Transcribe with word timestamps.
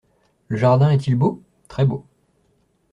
Le 0.47 0.57
jardin 0.57 0.89
est-il 0.89 1.13
beau? 1.15 1.43
Très 1.67 1.85
beau. 1.85 2.07